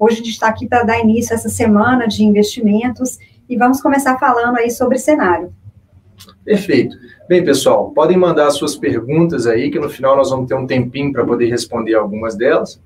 [0.00, 3.82] Hoje a gente está aqui para dar início a essa semana de investimentos e vamos
[3.82, 5.52] começar falando aí sobre cenário.
[6.42, 6.96] Perfeito.
[7.28, 11.12] Bem, pessoal, podem mandar suas perguntas aí, que no final nós vamos ter um tempinho
[11.12, 12.80] para poder responder algumas delas.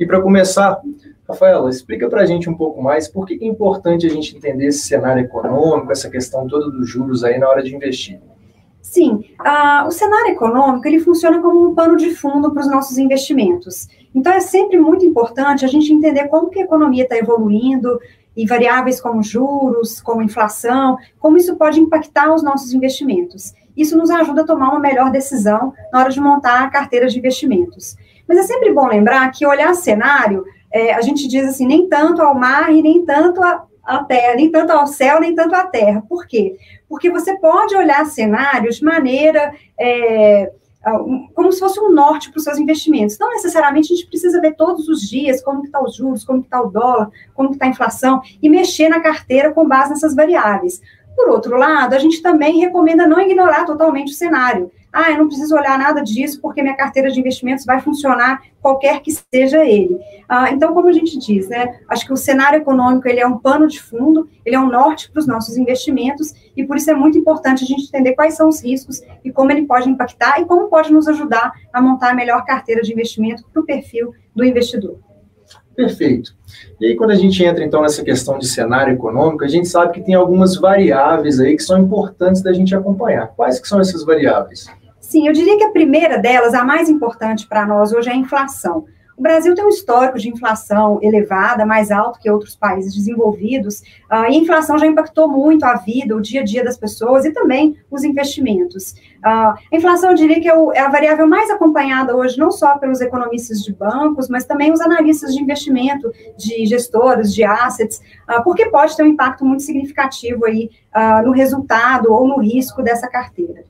[0.00, 0.80] E para começar,
[1.28, 4.68] Rafaela, explica para a gente um pouco mais por que é importante a gente entender
[4.68, 8.18] esse cenário econômico, essa questão toda dos juros aí na hora de investir.
[8.94, 9.24] Sim,
[9.88, 13.88] o cenário econômico ele funciona como um pano de fundo para os nossos investimentos.
[14.14, 17.98] Então é sempre muito importante a gente entender como que a economia está evoluindo
[18.36, 23.52] e variáveis como juros, como inflação, como isso pode impactar os nossos investimentos.
[23.76, 27.18] Isso nos ajuda a tomar uma melhor decisão na hora de montar a carteira de
[27.18, 27.96] investimentos.
[28.28, 32.22] Mas é sempre bom lembrar que olhar cenário, é, a gente diz assim, nem tanto
[32.22, 35.66] ao mar e nem tanto a, a terra, nem tanto ao céu, nem tanto à
[35.66, 36.02] terra.
[36.08, 36.56] Por quê?
[36.88, 40.50] Porque você pode olhar cenários de maneira é,
[41.34, 43.18] como se fosse um norte para os seus investimentos.
[43.18, 46.60] Não necessariamente a gente precisa ver todos os dias como está os juros, como está
[46.60, 50.80] o dólar, como está a inflação, e mexer na carteira com base nessas variáveis.
[51.16, 54.70] Por outro lado, a gente também recomenda não ignorar totalmente o cenário.
[54.94, 59.00] Ah, eu não preciso olhar nada disso porque minha carteira de investimentos vai funcionar qualquer
[59.00, 59.98] que seja ele.
[60.28, 63.36] Ah, então, como a gente diz, né, acho que o cenário econômico ele é um
[63.36, 66.94] pano de fundo, ele é um norte para os nossos investimentos e por isso é
[66.94, 70.44] muito importante a gente entender quais são os riscos e como ele pode impactar e
[70.44, 74.44] como pode nos ajudar a montar a melhor carteira de investimento para o perfil do
[74.44, 75.00] investidor.
[75.74, 76.36] Perfeito.
[76.80, 79.92] E aí, quando a gente entra, então, nessa questão de cenário econômico, a gente sabe
[79.92, 83.26] que tem algumas variáveis aí que são importantes da gente acompanhar.
[83.34, 84.68] Quais que são essas variáveis?
[85.04, 88.16] Sim, eu diria que a primeira delas, a mais importante para nós hoje, é a
[88.16, 88.86] inflação.
[89.16, 93.80] O Brasil tem um histórico de inflação elevada, mais alto que outros países desenvolvidos,
[94.10, 97.26] uh, e a inflação já impactou muito a vida, o dia a dia das pessoas
[97.26, 98.92] e também os investimentos.
[99.18, 102.50] Uh, a inflação, eu diria que é, o, é, a variável mais acompanhada hoje, não
[102.50, 108.00] só pelos economistas de bancos, mas também os analistas de investimento, de gestores, de assets,
[108.28, 110.70] uh, porque pode ter um impacto muito significativo aí
[111.24, 113.64] no resultado ou no risco dessa carteira.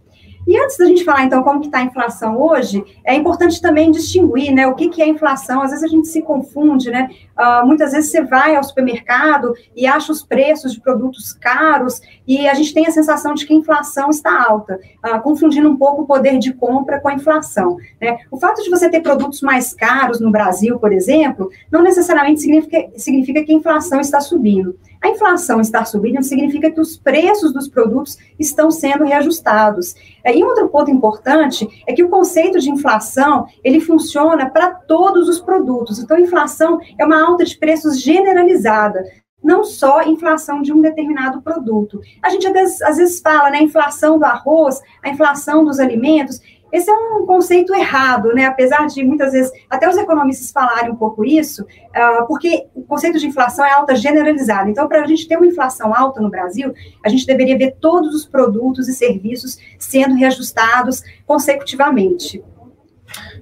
[0.46, 3.90] E antes da gente falar, então, como que está a inflação hoje, é importante também
[3.90, 5.62] distinguir, né, o que, que é inflação.
[5.62, 9.86] Às vezes a gente se confunde, né, uh, muitas vezes você vai ao supermercado e
[9.86, 13.56] acha os preços de produtos caros e a gente tem a sensação de que a
[13.56, 17.76] inflação está alta, uh, confundindo um pouco o poder de compra com a inflação.
[18.00, 18.18] Né?
[18.30, 22.90] O fato de você ter produtos mais caros no Brasil, por exemplo, não necessariamente significa,
[22.96, 24.76] significa que a inflação está subindo.
[25.04, 29.94] A inflação estar subindo significa que os preços dos produtos estão sendo reajustados.
[30.24, 35.38] E outro ponto importante é que o conceito de inflação, ele funciona para todos os
[35.38, 35.98] produtos.
[35.98, 39.04] Então, inflação é uma alta de preços generalizada,
[39.42, 42.00] não só inflação de um determinado produto.
[42.22, 46.40] A gente às vezes, às vezes fala, né, inflação do arroz, a inflação dos alimentos,
[46.74, 48.46] esse é um conceito errado, né?
[48.46, 53.16] Apesar de muitas vezes até os economistas falarem um pouco isso, uh, porque o conceito
[53.16, 54.68] de inflação é alta generalizada.
[54.68, 56.74] Então, para a gente ter uma inflação alta no Brasil,
[57.04, 62.42] a gente deveria ver todos os produtos e serviços sendo reajustados consecutivamente.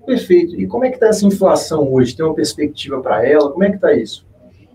[0.05, 0.61] Perfeito.
[0.61, 2.15] E como é que está essa inflação hoje?
[2.15, 3.51] Tem uma perspectiva para ela?
[3.51, 4.27] Como é que está isso?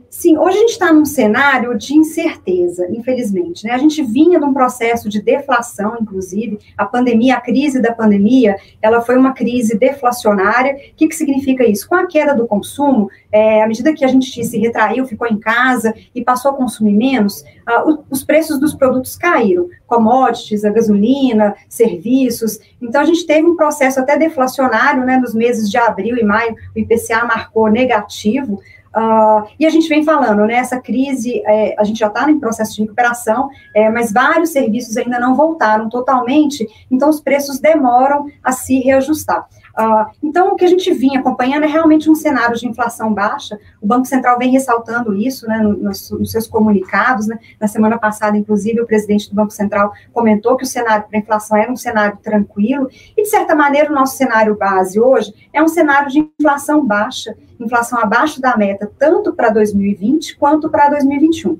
[0.09, 3.65] Sim, hoje a gente está num cenário de incerteza, infelizmente.
[3.65, 3.73] Né?
[3.73, 6.59] A gente vinha de um processo de deflação, inclusive.
[6.77, 10.75] A pandemia, a crise da pandemia, ela foi uma crise deflacionária.
[10.75, 11.87] O que, que significa isso?
[11.87, 15.37] Com a queda do consumo, é, à medida que a gente se retraiu, ficou em
[15.37, 19.67] casa e passou a consumir menos, uh, os preços dos produtos caíram.
[19.85, 22.59] Commodities, a gasolina, serviços.
[22.81, 25.17] Então, a gente teve um processo até deflacionário, né?
[25.17, 28.61] Nos meses de abril e maio, o IPCA marcou negativo.
[28.95, 32.39] Uh, e a gente vem falando, né, essa crise, é, a gente já está em
[32.39, 38.25] processo de recuperação, é, mas vários serviços ainda não voltaram totalmente, então os preços demoram
[38.43, 39.47] a se reajustar.
[39.77, 43.59] Uh, então, o que a gente vinha acompanhando é realmente um cenário de inflação baixa.
[43.79, 47.27] O Banco Central vem ressaltando isso né, nos, nos seus comunicados.
[47.27, 47.37] Né?
[47.61, 51.55] Na semana passada, inclusive, o presidente do Banco Central comentou que o cenário para inflação
[51.55, 52.89] era um cenário tranquilo.
[53.15, 57.35] E, de certa maneira, o nosso cenário base hoje é um cenário de inflação baixa,
[57.59, 61.59] inflação abaixo da meta, tanto para 2020 quanto para 2021.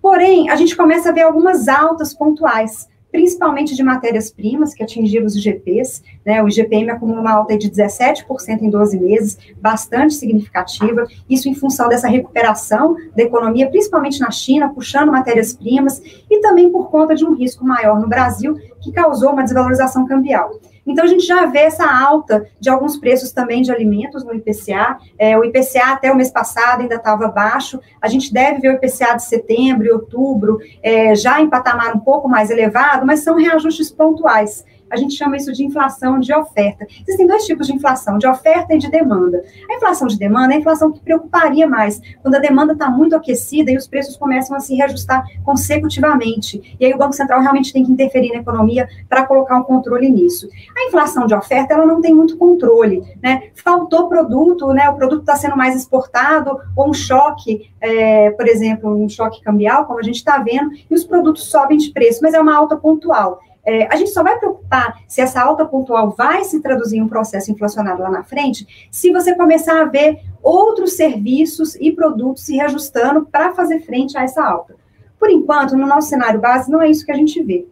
[0.00, 5.36] Porém, a gente começa a ver algumas altas pontuais principalmente de matérias-primas, que atingiram os
[5.36, 11.48] IGPs, né, o IGPM acumula uma alta de 17% em 12 meses, bastante significativa, isso
[11.48, 17.14] em função dessa recuperação da economia, principalmente na China, puxando matérias-primas, e também por conta
[17.14, 20.58] de um risco maior no Brasil, que causou uma desvalorização cambial.
[20.88, 24.96] Então, a gente já vê essa alta de alguns preços também de alimentos no IPCA.
[25.18, 27.78] É, o IPCA até o mês passado ainda estava baixo.
[28.00, 32.00] A gente deve ver o IPCA de setembro e outubro é, já em patamar um
[32.00, 34.64] pouco mais elevado, mas são reajustes pontuais.
[34.90, 36.86] A gente chama isso de inflação de oferta.
[37.00, 39.42] Existem dois tipos de inflação, de oferta e de demanda.
[39.70, 43.14] A inflação de demanda é a inflação que preocuparia mais, quando a demanda está muito
[43.14, 46.76] aquecida e os preços começam a se reajustar consecutivamente.
[46.78, 50.08] E aí o Banco Central realmente tem que interferir na economia para colocar um controle
[50.10, 50.48] nisso.
[50.76, 53.50] A inflação de oferta, ela não tem muito controle, né?
[53.54, 54.88] Faltou produto, né?
[54.88, 59.86] O produto está sendo mais exportado, ou um choque, é, por exemplo, um choque cambial,
[59.86, 62.76] como a gente está vendo, e os produtos sobem de preço, mas é uma alta
[62.76, 63.40] pontual.
[63.68, 67.08] É, a gente só vai preocupar se essa alta pontual vai se traduzir em um
[67.08, 72.56] processo inflacionário lá na frente, se você começar a ver outros serviços e produtos se
[72.56, 74.74] reajustando para fazer frente a essa alta.
[75.18, 77.66] Por enquanto, no nosso cenário base, não é isso que a gente vê.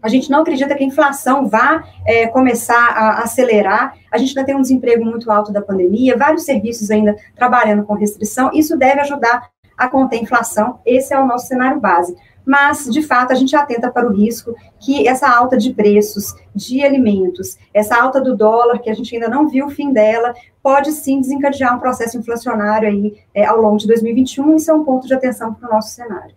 [0.00, 3.94] A gente não acredita que a inflação vá é, começar a acelerar.
[4.10, 7.92] A gente ainda tem um desemprego muito alto da pandemia, vários serviços ainda trabalhando com
[7.92, 8.50] restrição.
[8.54, 10.78] Isso deve ajudar a conter a inflação.
[10.86, 12.16] Esse é o nosso cenário base.
[12.46, 16.84] Mas, de fato, a gente atenta para o risco que essa alta de preços de
[16.84, 20.32] alimentos, essa alta do dólar, que a gente ainda não viu o fim dela,
[20.62, 24.54] pode sim desencadear um processo inflacionário aí é, ao longo de 2021.
[24.54, 26.36] Isso é um ponto de atenção para o nosso cenário.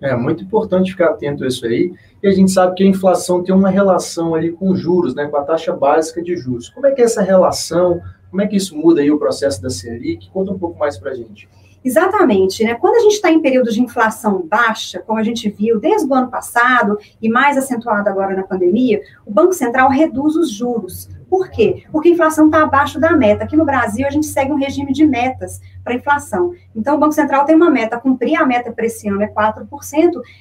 [0.00, 1.92] É muito importante ficar atento a isso aí.
[2.20, 5.36] E a gente sabe que a inflação tem uma relação ali com juros, né, com
[5.36, 6.68] a taxa básica de juros.
[6.70, 8.02] Como é que é essa relação?
[8.28, 10.28] Como é que isso muda aí o processo da Selic?
[10.30, 11.48] Conta um pouco mais para a gente.
[11.84, 12.74] Exatamente, né?
[12.74, 16.14] Quando a gente está em período de inflação baixa, como a gente viu desde o
[16.14, 21.10] ano passado e mais acentuado agora na pandemia, o Banco Central reduz os juros.
[21.28, 21.84] Por quê?
[21.92, 23.44] Porque a inflação está abaixo da meta.
[23.44, 26.52] Aqui no Brasil, a gente segue um regime de metas para inflação.
[26.74, 29.66] Então, o Banco Central tem uma meta, cumprir a meta para esse ano é 4%,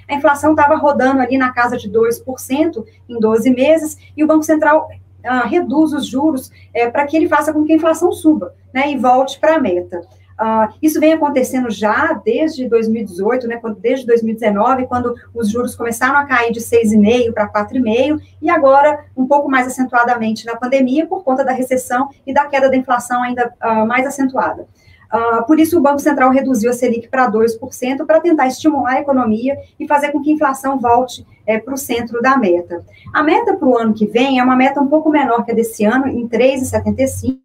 [0.07, 4.43] a inflação estava rodando ali na casa de 2% em 12 meses, e o Banco
[4.43, 4.87] Central
[5.25, 8.91] ah, reduz os juros é, para que ele faça com que a inflação suba né,
[8.91, 10.01] e volte para a meta.
[10.39, 16.25] Uh, isso vem acontecendo já desde 2018, né, desde 2019, quando os juros começaram a
[16.25, 21.43] cair de 6,5% para 4,5%, e agora um pouco mais acentuadamente na pandemia, por conta
[21.43, 24.67] da recessão e da queda da inflação ainda uh, mais acentuada.
[25.13, 29.01] Uh, por isso, o Banco Central reduziu a Selic para 2%, para tentar estimular a
[29.01, 32.83] economia e fazer com que a inflação volte é, para o centro da meta.
[33.13, 35.55] A meta para o ano que vem é uma meta um pouco menor que a
[35.55, 37.37] desse ano, em 3,75%.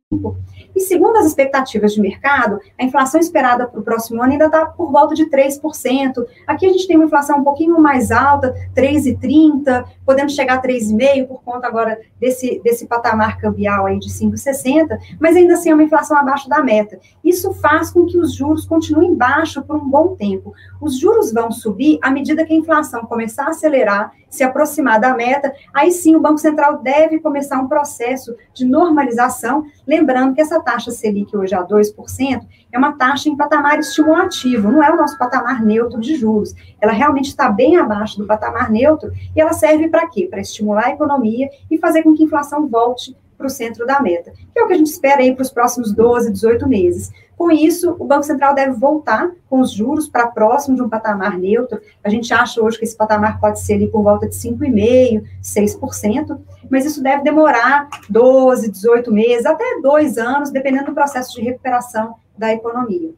[0.78, 4.64] E segundo as expectativas de mercado, a inflação esperada para o próximo ano ainda está
[4.64, 6.25] por volta de 3%.
[6.46, 11.26] Aqui a gente tem uma inflação um pouquinho mais alta, 3,30%, podemos chegar a 3,5%
[11.26, 15.82] por conta agora desse, desse patamar cambial aí de 5,60%, mas ainda assim é uma
[15.82, 17.00] inflação abaixo da meta.
[17.24, 20.54] Isso faz com que os juros continuem baixos por um bom tempo.
[20.81, 25.14] Os juros vão subir à medida que a inflação começar a acelerar, se aproximar da
[25.14, 30.60] meta, aí sim o Banco Central deve começar um processo de normalização, lembrando que essa
[30.60, 35.16] taxa Selic hoje a 2% é uma taxa em patamar estimulativo, não é o nosso
[35.19, 36.54] patamar neutro de juros.
[36.80, 40.26] Ela realmente está bem abaixo do patamar neutro e ela serve para quê?
[40.28, 44.02] Para estimular a economia e fazer com que a inflação volte para o centro da
[44.02, 47.12] meta, que é o que a gente espera aí para os próximos 12, 18 meses.
[47.37, 51.38] Com isso, o Banco Central deve voltar com os juros para próximo de um patamar
[51.38, 51.81] neutro.
[52.02, 56.38] A gente acha hoje que esse patamar pode ser ali por volta de 5,5%, 6%,
[56.69, 62.17] mas isso deve demorar 12, 18 meses, até dois anos, dependendo do processo de recuperação
[62.37, 63.11] da economia.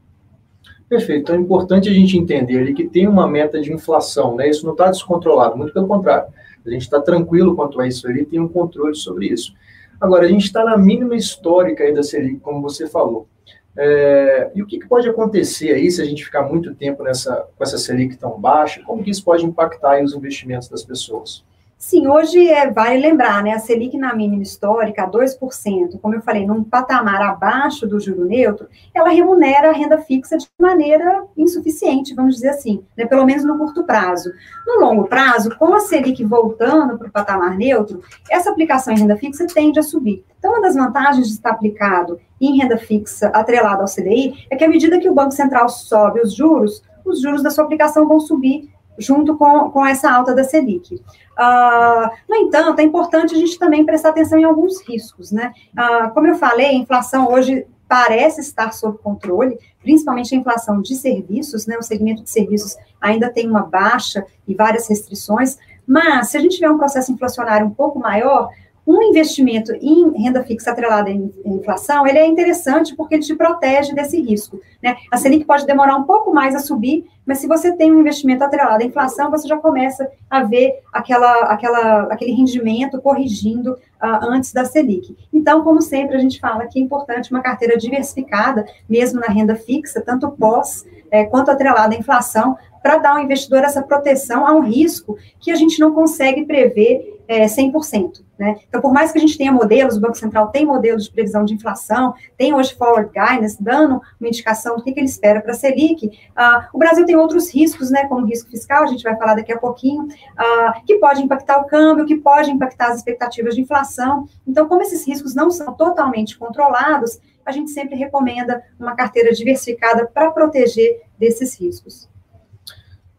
[0.86, 1.22] Perfeito.
[1.22, 4.50] Então é importante a gente entender ali que tem uma meta de inflação, né?
[4.50, 6.26] Isso não está descontrolado, muito pelo contrário.
[6.66, 9.54] A gente está tranquilo quanto a isso ali, tem um controle sobre isso.
[10.00, 13.28] Agora, a gente está na mínima histórica aí da Selic, como você falou.
[13.76, 17.46] É, e o que, que, pode acontecer aí se a gente ficar muito tempo nessa,
[17.56, 18.82] com essa Selic tão baixa?
[18.82, 21.44] Como que isso pode impactar os investimentos das pessoas?
[21.82, 26.20] Sim, hoje é, vale lembrar, né, a Selic na mínima histórica, a 2%, como eu
[26.20, 32.14] falei, num patamar abaixo do juro neutro, ela remunera a renda fixa de maneira insuficiente,
[32.14, 34.30] vamos dizer assim, né, pelo menos no curto prazo.
[34.66, 39.16] No longo prazo, com a Selic voltando para o patamar neutro, essa aplicação em renda
[39.16, 40.22] fixa tende a subir.
[40.38, 44.64] Então, uma das vantagens de estar aplicado em renda fixa atrelado ao CDI é que
[44.64, 48.20] à medida que o Banco Central sobe os juros, os juros da sua aplicação vão
[48.20, 48.68] subir
[48.98, 50.94] junto com, com essa alta da Selic.
[50.94, 55.52] Uh, no entanto, é importante a gente também prestar atenção em alguns riscos, né?
[55.72, 60.94] Uh, como eu falei, a inflação hoje parece estar sob controle, principalmente a inflação de
[60.94, 61.76] serviços, né?
[61.78, 66.56] O segmento de serviços ainda tem uma baixa e várias restrições, mas se a gente
[66.56, 68.50] tiver um processo inflacionário um pouco maior,
[68.86, 73.94] um investimento em renda fixa atrelada em inflação, ele é interessante porque ele te protege
[73.94, 74.60] desse risco.
[74.82, 74.96] Né?
[75.10, 78.42] A Selic pode demorar um pouco mais a subir, mas se você tem um investimento
[78.42, 84.52] atrelado à inflação, você já começa a ver aquela, aquela, aquele rendimento corrigindo uh, antes
[84.52, 85.16] da Selic.
[85.32, 89.54] Então, como sempre, a gente fala que é importante uma carteira diversificada, mesmo na renda
[89.54, 94.52] fixa, tanto pós é, quanto atrelada à inflação, para dar ao investidor essa proteção a
[94.52, 98.22] um risco que a gente não consegue prever é, 100%.
[98.36, 98.56] Né?
[98.68, 101.44] Então, por mais que a gente tenha modelos, o Banco Central tem modelos de previsão
[101.44, 105.52] de inflação, tem hoje forward guidance, dando uma indicação do que, que ele espera para
[105.52, 109.14] a Selic, ah, o Brasil tem outros riscos, né, como risco fiscal, a gente vai
[109.16, 113.54] falar daqui a pouquinho, ah, que pode impactar o câmbio, que pode impactar as expectativas
[113.54, 114.26] de inflação.
[114.44, 120.06] Então, como esses riscos não são totalmente controlados, a gente sempre recomenda uma carteira diversificada
[120.06, 122.08] para proteger desses riscos.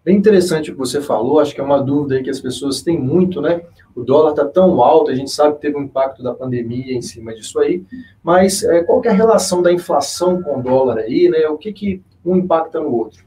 [0.04, 2.82] Bem interessante o que você falou, acho que é uma dúvida aí que as pessoas
[2.82, 3.62] têm muito, né?
[3.96, 7.02] O dólar está tão alto, a gente sabe que teve um impacto da pandemia em
[7.04, 7.84] cima disso aí,
[8.24, 11.48] mas é, qual que é a relação da inflação com o dólar aí, né?
[11.48, 13.24] O que, que um impacta no outro?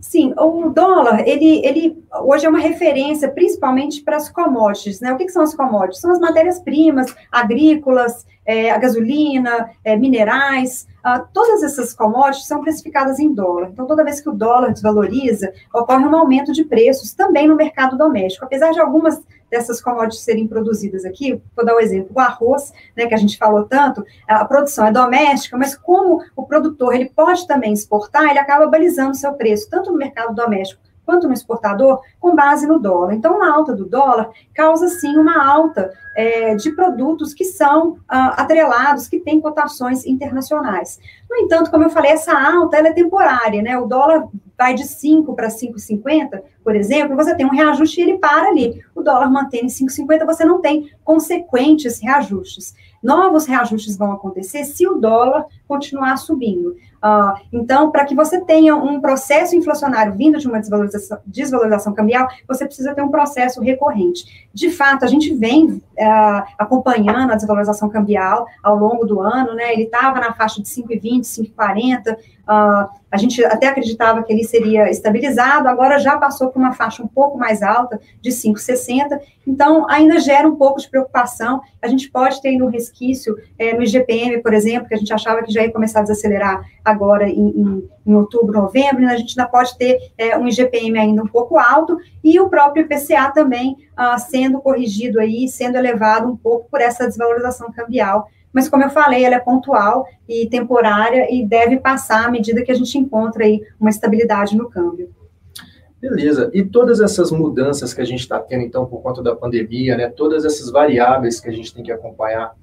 [0.00, 5.12] Sim, o dólar, ele, ele hoje é uma referência principalmente para as commodities, né?
[5.12, 6.00] O que, que são as commodities?
[6.00, 13.18] São as matérias-primas agrícolas, é, a gasolina, é, minerais, ah, todas essas commodities são precificadas
[13.18, 13.68] em dólar.
[13.72, 17.96] Então, toda vez que o dólar desvaloriza, ocorre um aumento de preços também no mercado
[17.96, 18.44] doméstico.
[18.44, 22.72] Apesar de algumas dessas commodities serem produzidas aqui, vou dar o um exemplo, o arroz,
[22.96, 27.10] né, que a gente falou tanto, a produção é doméstica, mas como o produtor ele
[27.14, 32.00] pode também exportar, ele acaba balizando seu preço, tanto no mercado doméstico quanto no exportador,
[32.18, 33.14] com base no dólar.
[33.14, 38.42] Então, uma alta do dólar causa, sim, uma alta é, de produtos que são ah,
[38.42, 40.98] atrelados, que têm cotações internacionais.
[41.28, 43.78] No entanto, como eu falei, essa alta é temporária, né?
[43.78, 48.18] O dólar vai de 5 para 5,50, por exemplo, você tem um reajuste e ele
[48.18, 48.82] para ali.
[48.94, 52.74] O dólar mantém em 5,50, você não tem consequentes reajustes.
[53.02, 56.74] Novos reajustes vão acontecer se o dólar continuar subindo.
[57.04, 62.26] Uh, então, para que você tenha um processo inflacionário vindo de uma desvalorização, desvalorização cambial,
[62.48, 64.48] você precisa ter um processo recorrente.
[64.54, 69.74] De fato, a gente vem uh, acompanhando a desvalorização cambial ao longo do ano, né?
[69.74, 71.20] Ele estava na faixa de 5,20,
[71.54, 72.16] 5,40.
[72.44, 77.02] Uh, a gente até acreditava que ele seria estabilizado, agora já passou por uma faixa
[77.02, 79.18] um pouco mais alta, de 5,60.
[79.46, 81.60] Então, ainda gera um pouco de preocupação.
[81.80, 85.42] A gente pode ter no resquício, é, no IGPM, por exemplo, que a gente achava
[85.42, 89.12] que já ia começar a desacelerar agora em, em, em outubro, novembro, né?
[89.12, 92.84] a gente ainda pode ter é, um IGPM ainda um pouco alto, e o próprio
[92.84, 98.68] IPCA também ah, sendo corrigido aí, sendo elevado um pouco por essa desvalorização cambial mas
[98.68, 102.74] como eu falei, ela é pontual e temporária e deve passar à medida que a
[102.74, 105.12] gente encontra aí uma estabilidade no câmbio.
[106.00, 106.50] Beleza.
[106.54, 110.08] E todas essas mudanças que a gente está tendo, então, por conta da pandemia, né,
[110.08, 112.54] todas essas variáveis que a gente tem que acompanhar,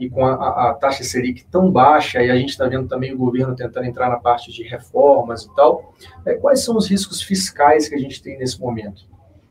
[0.00, 3.18] e com a, a, taxa Selic tão baixa, e a gente está vendo também o
[3.18, 7.88] governo tentando entrar na parte de reformas e tal, é, quais são os riscos fiscais
[7.88, 9.02] que a gente tem nesse momento?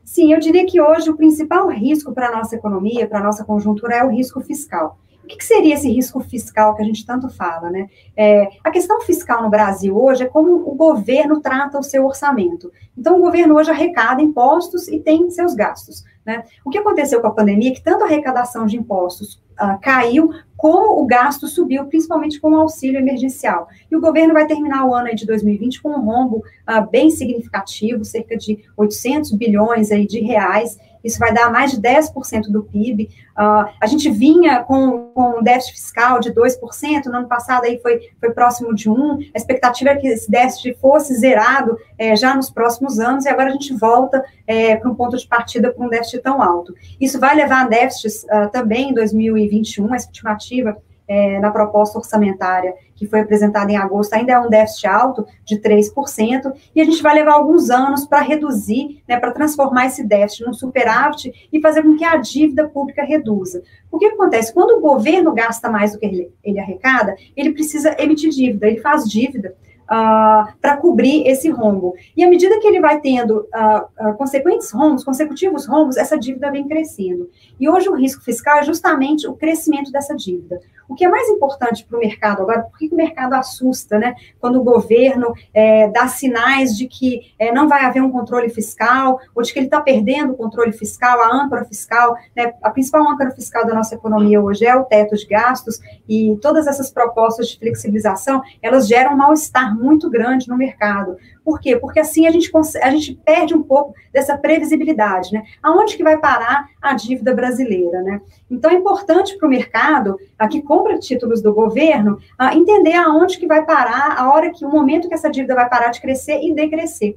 [0.04, 3.44] Sim, eu diria que hoje o principal risco para a nossa economia, para a nossa
[3.44, 4.98] conjuntura, é o risco fiscal
[5.30, 7.88] que, que seria esse risco fiscal que a gente tanto fala, né?
[8.16, 12.72] É, a questão fiscal no Brasil hoje é como o governo trata o seu orçamento.
[12.96, 16.04] Então, o governo hoje arrecada impostos e tem seus gastos.
[16.30, 16.44] Né?
[16.64, 20.32] O que aconteceu com a pandemia é que tanto a arrecadação de impostos uh, caiu,
[20.56, 23.68] como o gasto subiu, principalmente com o auxílio emergencial.
[23.90, 28.04] E o governo vai terminar o ano de 2020 com um rombo uh, bem significativo,
[28.04, 33.08] cerca de 800 bilhões aí de reais, isso vai dar mais de 10% do PIB.
[33.38, 37.78] Uh, a gente vinha com, com um déficit fiscal de 2%, no ano passado aí
[37.80, 42.34] foi, foi próximo de 1%, a expectativa é que esse déficit fosse zerado é, já
[42.34, 45.84] nos próximos anos, e agora a gente volta é, para um ponto de partida para
[45.84, 46.74] um déficit tão alto.
[47.00, 50.76] Isso vai levar a déficits uh, também em 2021, a estimativa
[51.10, 55.58] é, na proposta orçamentária que foi apresentada em agosto, ainda é um déficit alto de
[55.58, 60.44] 3%, e a gente vai levar alguns anos para reduzir, né, para transformar esse déficit
[60.44, 63.62] num superávit e fazer com que a dívida pública reduza.
[63.90, 64.52] O que acontece?
[64.52, 68.82] Quando o governo gasta mais do que ele, ele arrecada, ele precisa emitir dívida, ele
[68.82, 69.56] faz dívida
[69.90, 71.94] uh, ah, para cobrir esse rombo.
[72.16, 76.50] E à medida que ele vai tendo uh, uh, consequentes rombos, consecutivos rombos, essa dívida
[76.50, 77.28] vem crescendo.
[77.58, 80.60] E hoje o risco fiscal é justamente o crescimento dessa dívida.
[80.90, 84.16] O que é mais importante para o mercado agora, por que o mercado assusta, né?
[84.40, 89.20] Quando o governo é, dá sinais de que é, não vai haver um controle fiscal,
[89.32, 92.54] ou de que ele está perdendo o controle fiscal, a âncora fiscal, né?
[92.60, 95.78] A principal âncora fiscal da nossa economia hoje é o teto de gastos,
[96.08, 101.16] e todas essas propostas de flexibilização, elas geram mal-estar muito grande no mercado.
[101.44, 101.76] Por quê?
[101.76, 102.50] Porque assim a gente,
[102.82, 105.42] a gente perde um pouco dessa previsibilidade, né?
[105.62, 108.20] Aonde que vai parar a dívida brasileira, né?
[108.50, 113.38] Então é importante para o mercado, a que compra títulos do governo, a entender aonde
[113.38, 116.40] que vai parar, a hora que, o momento que essa dívida vai parar de crescer
[116.42, 117.16] e decrescer.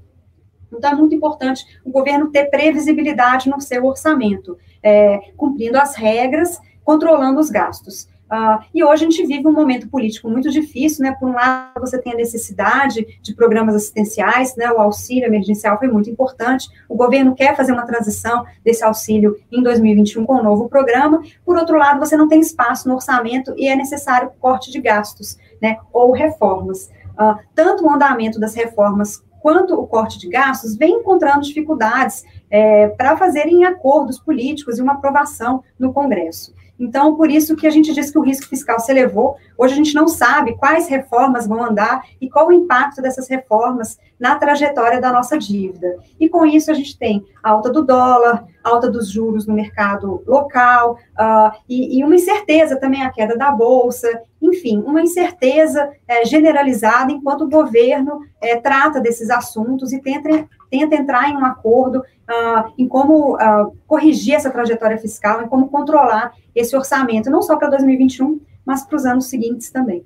[0.72, 6.60] Então, é muito importante o governo ter previsibilidade no seu orçamento, é, cumprindo as regras,
[6.84, 8.08] controlando os gastos.
[8.34, 11.16] Uh, e hoje a gente vive um momento político muito difícil, né?
[11.20, 14.72] Por um lado, você tem a necessidade de programas assistenciais, né?
[14.72, 16.68] O auxílio emergencial foi muito importante.
[16.90, 21.22] O governo quer fazer uma transição desse auxílio em 2021 com um novo programa.
[21.46, 25.38] Por outro lado, você não tem espaço no orçamento e é necessário corte de gastos,
[25.62, 25.78] né?
[25.92, 26.90] Ou reformas.
[27.12, 32.88] Uh, tanto o andamento das reformas quanto o corte de gastos vem encontrando dificuldades é,
[32.88, 36.56] para fazerem acordos políticos e uma aprovação no Congresso.
[36.80, 39.38] Então, por isso que a gente diz que o risco fiscal se elevou.
[39.58, 43.98] Hoje a gente não sabe quais reformas vão andar e qual o impacto dessas reformas
[44.20, 45.98] na trajetória da nossa dívida.
[46.20, 50.98] E com isso a gente tem alta do dólar, alta dos juros no mercado local,
[51.20, 57.12] uh, e, e, uma incerteza também, a queda da Bolsa, enfim, uma incerteza é, generalizada
[57.12, 62.74] enquanto o governo é, trata desses assuntos e tenta, tenta entrar em um acordo uh,
[62.78, 67.70] em como uh, corrigir essa trajetória fiscal, em como controlar esse orçamento, não só para
[67.70, 70.06] 2021, mas para os anos seguintes também.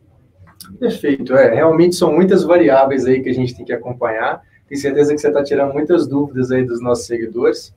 [0.79, 5.13] Perfeito, é, realmente são muitas variáveis aí que a gente tem que acompanhar, tenho certeza
[5.13, 7.73] que você está tirando muitas dúvidas aí dos nossos seguidores,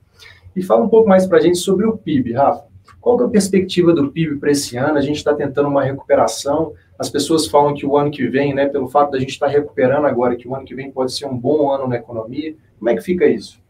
[0.55, 2.70] e fala um pouco mais para a gente sobre o PIB, Rafa.
[3.01, 4.99] Qual é a perspectiva do PIB para esse ano?
[4.99, 6.73] A gente está tentando uma recuperação.
[6.99, 9.53] As pessoas falam que o ano que vem, né, pelo fato da gente estar tá
[9.53, 12.55] recuperando agora, que o ano que vem pode ser um bom ano na economia.
[12.79, 13.61] Como é que fica isso?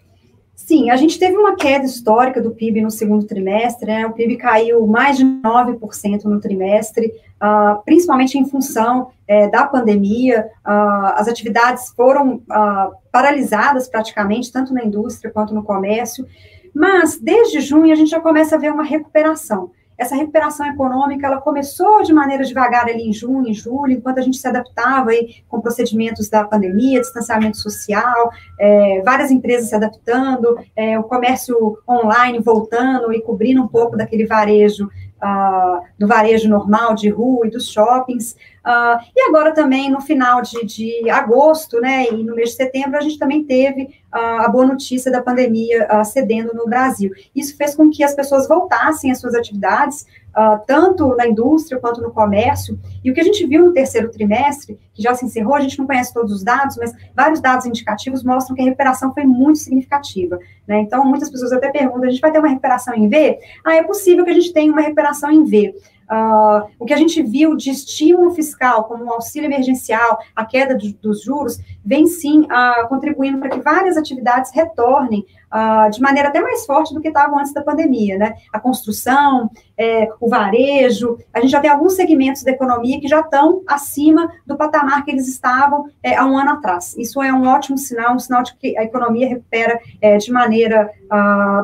[0.67, 4.07] Sim, a gente teve uma queda histórica do PIB no segundo trimestre, né?
[4.07, 7.07] o PIB caiu mais de 9% no trimestre,
[7.43, 14.75] uh, principalmente em função é, da pandemia, uh, as atividades foram uh, paralisadas praticamente, tanto
[14.75, 16.27] na indústria quanto no comércio,
[16.75, 19.71] mas desde junho a gente já começa a ver uma recuperação.
[20.01, 24.23] Essa recuperação econômica, ela começou de maneira devagar ali em junho, em julho, enquanto a
[24.23, 30.59] gente se adaptava aí com procedimentos da pandemia, distanciamento social, é, várias empresas se adaptando,
[30.75, 34.89] é, o comércio online voltando e cobrindo um pouco daquele varejo
[35.23, 38.33] uh, do varejo normal de rua e dos shoppings.
[38.65, 42.99] Uh, e agora também, no final de, de, agosto, né, e no mês de setembro,
[42.99, 43.85] a gente também teve
[44.15, 47.11] uh, a boa notícia da pandemia cedendo no Brasil.
[47.35, 50.07] Isso fez com que as pessoas voltassem às suas atividades,
[50.37, 52.79] uh, tanto na indústria quanto no comércio.
[53.05, 55.79] E o que a gente viu no terceiro trimestre, que já se encerrou, a gente
[55.79, 59.59] não conhece todos os dados, mas vários dados indicativos mostram que a recuperação foi muito
[59.59, 60.39] significativa.
[60.67, 60.81] Né?
[60.81, 63.39] Então, muitas pessoas até perguntam: a gente vai ter uma recuperação em V?
[63.65, 65.75] Ah, é possível que a gente tenha uma recuperação em V.
[66.11, 70.77] Uh, o que a gente viu de estímulo fiscal, como o auxílio emergencial, a queda
[71.01, 76.41] dos juros, vem sim uh, contribuindo para que várias atividades retornem uh, de maneira até
[76.41, 78.35] mais forte do que estavam antes da pandemia, né?
[78.53, 83.21] A construção, é, o varejo, a gente já tem alguns segmentos da economia que já
[83.21, 86.97] estão acima do patamar que eles estavam é, há um ano atrás.
[86.97, 90.91] Isso é um ótimo sinal, um sinal de que a economia recupera é, de maneira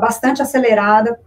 [0.01, 1.19] bastante acelerada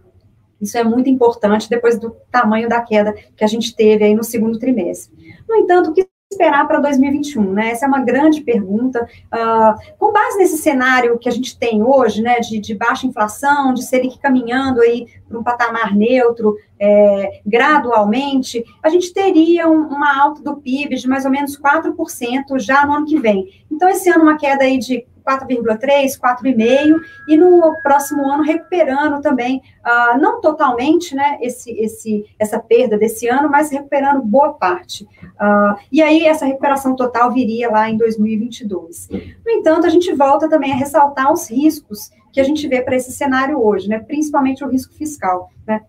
[0.60, 4.22] isso é muito importante depois do tamanho da queda que a gente teve aí no
[4.22, 5.16] segundo trimestre.
[5.48, 6.06] No entanto, o que
[6.40, 7.70] esperar para 2021, né?
[7.70, 9.06] Essa é uma grande pergunta.
[9.26, 13.74] Uh, com base nesse cenário que a gente tem hoje, né, de, de baixa inflação,
[13.74, 20.18] de Selic caminhando aí para um patamar neutro é, gradualmente, a gente teria um, uma
[20.18, 23.46] alta do PIB de mais ou menos 4% já no ano que vem.
[23.70, 29.62] Então, esse ano, uma queda aí de 4,3, 4,5, e no próximo ano recuperando também,
[29.84, 35.04] uh, não totalmente, né, esse, esse, essa perda desse ano, mas recuperando boa parte.
[35.04, 39.08] Uh, e aí essa recuperação total viria lá em 2022.
[39.44, 42.96] No entanto, a gente volta também a ressaltar os riscos que a gente vê para
[42.96, 45.82] esse cenário hoje, né, principalmente o risco fiscal, né,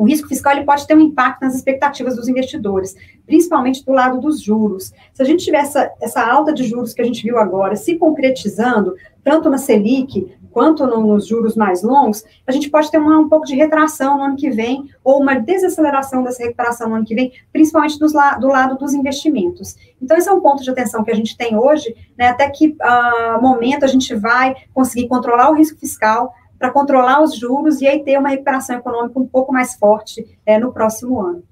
[0.00, 4.18] o risco fiscal ele pode ter um impacto nas expectativas dos investidores, principalmente do lado
[4.18, 4.92] dos juros.
[5.12, 7.96] Se a gente tiver essa, essa alta de juros que a gente viu agora se
[7.96, 13.18] concretizando, tanto na Selic quanto no, nos juros mais longos, a gente pode ter uma,
[13.18, 17.04] um pouco de retração no ano que vem, ou uma desaceleração dessa recuperação no ano
[17.04, 19.76] que vem, principalmente dos, do lado dos investimentos.
[20.00, 22.68] Então, esse é um ponto de atenção que a gente tem hoje, né, até que
[22.68, 27.88] uh, momento a gente vai conseguir controlar o risco fiscal, para controlar os juros e
[27.88, 31.42] aí ter uma recuperação econômica um pouco mais forte é, no próximo ano.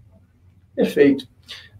[0.76, 1.26] Perfeito.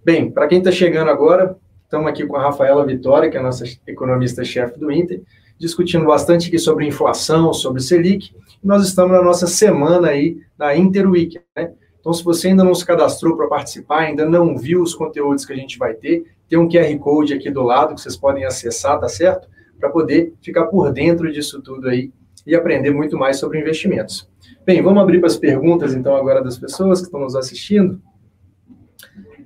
[0.03, 3.43] Bem, para quem está chegando agora, estamos aqui com a Rafaela Vitória, que é a
[3.43, 5.21] nossa economista-chefe do Inter,
[5.59, 8.35] discutindo bastante aqui sobre inflação, sobre Selic.
[8.65, 11.73] Nós estamos na nossa semana aí na Interweek, né?
[12.01, 15.53] Então, se você ainda não se cadastrou para participar, ainda não viu os conteúdos que
[15.53, 18.99] a gente vai ter, tem um QR Code aqui do lado que vocês podem acessar,
[18.99, 19.49] tá certo?
[19.79, 22.11] Para poder ficar por dentro disso tudo aí
[22.49, 24.27] e aprender muito mais sobre investimentos.
[24.65, 28.01] Bem, vamos abrir para as perguntas, então, agora das pessoas que estão nos assistindo.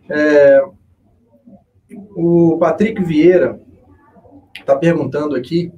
[0.08, 0.62] É,
[2.14, 3.60] o Patrick Vieira
[4.56, 5.72] está perguntando aqui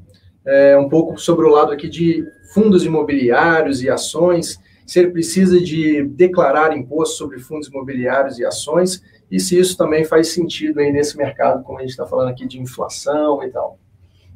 [0.45, 5.59] é, um pouco sobre o lado aqui de fundos imobiliários e ações, se ele precisa
[5.59, 10.93] de declarar imposto sobre fundos imobiliários e ações, e se isso também faz sentido aí
[10.93, 13.79] nesse mercado, como a gente está falando aqui de inflação e tal.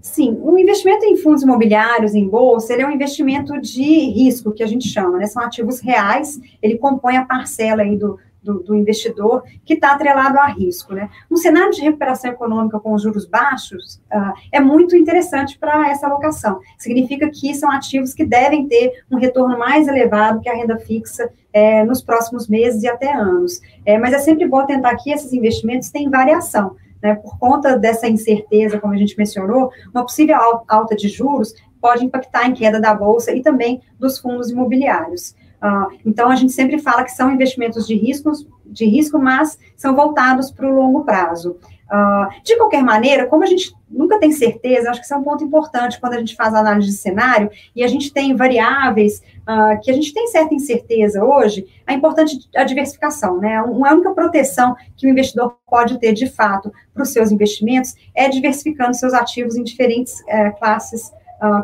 [0.01, 4.63] Sim, o investimento em fundos imobiliários, em bolsa, ele é um investimento de risco, que
[4.63, 5.27] a gente chama, né?
[5.27, 10.39] São ativos reais, ele compõe a parcela aí do, do, do investidor que está atrelado
[10.39, 11.11] a risco, né?
[11.31, 16.07] Um cenário de recuperação econômica com os juros baixos uh, é muito interessante para essa
[16.07, 16.61] alocação.
[16.79, 21.31] Significa que são ativos que devem ter um retorno mais elevado que a renda fixa
[21.53, 23.61] é, nos próximos meses e até anos.
[23.85, 26.77] É, mas é sempre bom tentar que esses investimentos têm variação.
[27.03, 32.05] Né, por conta dessa incerteza, como a gente mencionou, uma possível alta de juros pode
[32.05, 35.31] impactar em queda da bolsa e também dos fundos imobiliários.
[35.63, 39.95] Uh, então, a gente sempre fala que são investimentos de, riscos, de risco, mas são
[39.95, 41.57] voltados para o longo prazo.
[41.91, 45.23] Uh, de qualquer maneira, como a gente nunca tem certeza, acho que isso é um
[45.23, 49.81] ponto importante quando a gente faz análise de cenário e a gente tem variáveis uh,
[49.83, 53.63] que a gente tem certa incerteza hoje, é importante a diversificação, né?
[53.63, 58.29] Uma única proteção que o investidor pode ter de fato para os seus investimentos é
[58.29, 61.11] diversificando seus ativos em diferentes uh, classes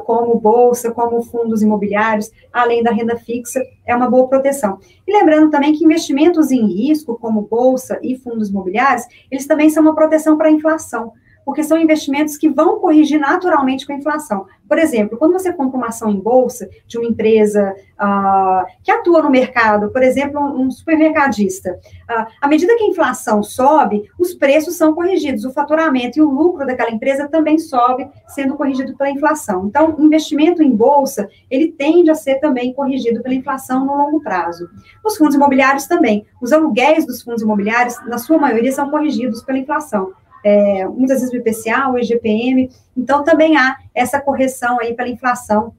[0.04, 4.78] como bolsa, como fundos imobiliários, além da renda fixa, é uma boa proteção.
[5.06, 9.82] E lembrando também que investimentos em risco, como bolsa e fundos imobiliários, eles também são
[9.82, 11.12] uma proteção para a inflação
[11.44, 14.46] porque são investimentos que vão corrigir naturalmente com a inflação.
[14.66, 19.22] Por exemplo, quando você compra uma ação em bolsa de uma empresa uh, que atua
[19.22, 21.78] no mercado, por exemplo, um supermercadista,
[22.10, 26.30] uh, à medida que a inflação sobe, os preços são corrigidos, o faturamento e o
[26.30, 29.66] lucro daquela empresa também sobe, sendo corrigido pela inflação.
[29.66, 34.68] Então, investimento em bolsa, ele tende a ser também corrigido pela inflação no longo prazo.
[35.04, 36.26] Os fundos imobiliários também.
[36.40, 40.12] Os aluguéis dos fundos imobiliários, na sua maioria, são corrigidos pela inflação
[40.44, 45.74] é, muitas vezes o IPCA, o IGPM, então também há essa correção aí pela inflação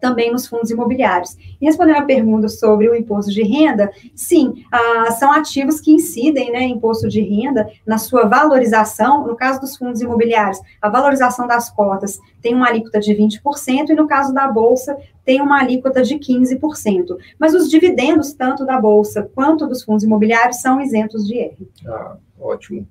[0.00, 1.36] também nos fundos imobiliários.
[1.60, 6.52] E respondendo a pergunta sobre o imposto de renda, sim, ah, são ativos que incidem,
[6.52, 9.26] né, imposto de renda na sua valorização.
[9.26, 13.94] No caso dos fundos imobiliários, a valorização das cotas tem uma alíquota de 20%, e
[13.94, 17.16] no caso da Bolsa, tem uma alíquota de 15%.
[17.38, 21.68] Mas os dividendos, tanto da Bolsa quanto dos fundos imobiliários, são isentos de R.
[21.86, 22.86] Ah, ótimo.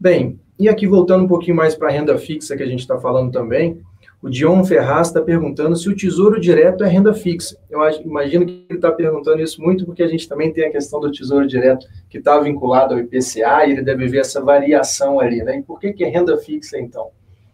[0.00, 2.98] Bem, e aqui voltando um pouquinho mais para a renda fixa que a gente está
[2.98, 3.80] falando também,
[4.20, 7.56] o Dion Ferraz está perguntando se o Tesouro Direto é renda fixa.
[7.70, 10.98] Eu imagino que ele está perguntando isso muito porque a gente também tem a questão
[10.98, 15.42] do Tesouro Direto que está vinculado ao IPCA e ele deve ver essa variação ali,
[15.42, 15.58] né?
[15.58, 17.10] E por que, que é renda fixa, então?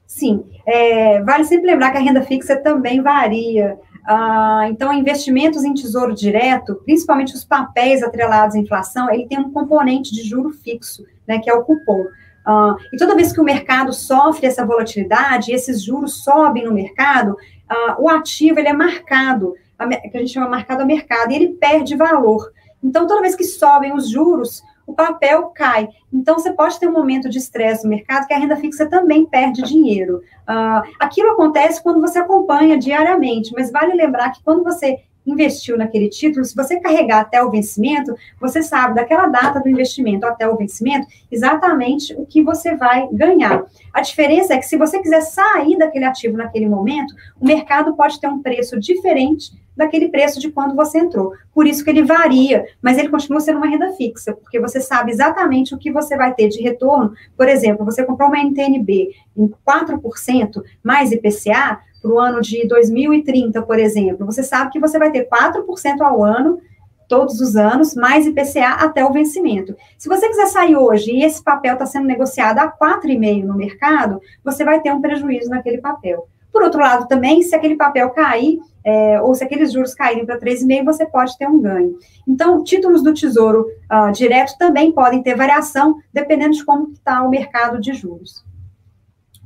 [0.07, 3.79] Sim, é, vale sempre lembrar que a renda fixa também varia.
[4.07, 9.51] Ah, então, investimentos em tesouro direto, principalmente os papéis atrelados à inflação, ele tem um
[9.51, 12.05] componente de juro fixo, né, que é o cupom.
[12.47, 17.33] Uh, e toda vez que o mercado sofre essa volatilidade, esses juros sobem no mercado,
[17.33, 21.37] uh, o ativo ele é marcado, a, que a gente chama marcado a mercado, e
[21.37, 22.53] ele perde valor.
[22.83, 25.89] Então, toda vez que sobem os juros, o papel cai.
[26.13, 29.25] Então, você pode ter um momento de estresse no mercado que a renda fixa também
[29.25, 30.19] perde dinheiro.
[30.47, 36.09] Uh, aquilo acontece quando você acompanha diariamente, mas vale lembrar que quando você investiu naquele
[36.09, 40.57] título, se você carregar até o vencimento, você sabe daquela data do investimento até o
[40.57, 43.65] vencimento exatamente o que você vai ganhar.
[43.93, 48.21] A diferença é que se você quiser sair daquele ativo naquele momento, o mercado pode
[48.21, 51.33] ter um preço diferente daquele preço de quando você entrou.
[51.53, 55.11] Por isso que ele varia, mas ele continua sendo uma renda fixa, porque você sabe
[55.11, 57.13] exatamente o que você vai ter de retorno.
[57.37, 63.63] Por exemplo, você comprou uma NTNB em 4% mais IPCA, para o ano de 2030,
[63.63, 66.61] por exemplo, você sabe que você vai ter 4% ao ano,
[67.09, 69.75] todos os anos, mais IPCA até o vencimento.
[69.97, 74.21] Se você quiser sair hoje e esse papel está sendo negociado a 4,5% no mercado,
[74.45, 76.29] você vai ter um prejuízo naquele papel.
[76.53, 80.39] Por outro lado, também, se aquele papel cair, é, ou se aqueles juros caírem para
[80.39, 81.97] 3,5%, você pode ter um ganho.
[82.29, 87.31] Então, títulos do Tesouro uh, direto também podem ter variação, dependendo de como está o
[87.31, 88.45] mercado de juros.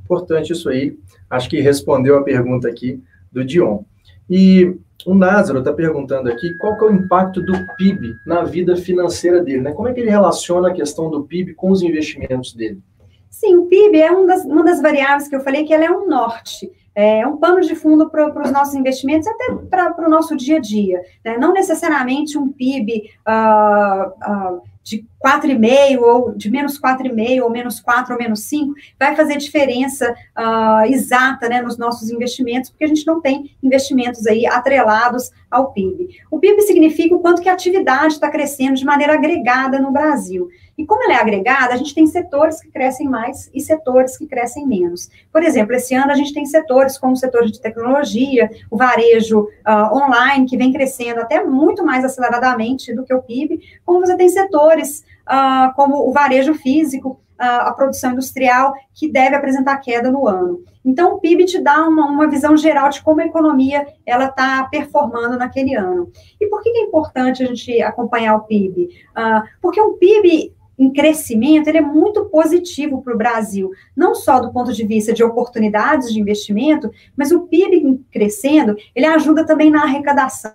[0.03, 0.97] Importante isso aí.
[1.29, 3.83] Acho que respondeu a pergunta aqui do Dion.
[4.29, 8.75] E o Názaro está perguntando aqui qual que é o impacto do PIB na vida
[8.75, 9.71] financeira dele, né?
[9.71, 12.81] Como é que ele relaciona a questão do PIB com os investimentos dele?
[13.29, 15.91] Sim, o PIB é um das, uma das variáveis que eu falei que ela é
[15.91, 20.35] um norte, é um pano de fundo para os nossos investimentos, até para o nosso
[20.35, 21.01] dia a dia.
[21.23, 21.37] Né?
[21.37, 28.13] Não necessariamente um PIB uh, uh, de 4,5 ou de menos 4,5 ou menos 4
[28.13, 33.05] ou menos 5 vai fazer diferença uh, exata né, nos nossos investimentos, porque a gente
[33.05, 36.09] não tem investimentos aí atrelados ao PIB.
[36.31, 40.49] O PIB significa o quanto que a atividade está crescendo de maneira agregada no Brasil.
[40.79, 44.25] E como ela é agregada, a gente tem setores que crescem mais e setores que
[44.25, 45.09] crescem menos.
[45.29, 49.41] Por exemplo, esse ano a gente tem setores como o setor de tecnologia, o varejo
[49.41, 54.15] uh, online, que vem crescendo até muito mais aceleradamente do que o PIB, como você
[54.15, 60.27] tem setores uh, como o varejo físico, a, produção industrial, que deve apresentar queda no
[60.27, 60.63] ano.
[60.83, 64.63] Então, o PIB te dá uma, uma visão geral de como a economia ela está
[64.71, 66.09] performando naquele ano.
[66.39, 68.85] E por que é importante a gente acompanhar o PIB?
[68.85, 74.15] Uh, ah, porque o PIB em crescimento, ele é muito positivo para o Brasil, não
[74.15, 79.45] só do ponto de vista de oportunidades de investimento, mas o PIB crescendo, ele ajuda
[79.45, 80.53] também na arrecadação,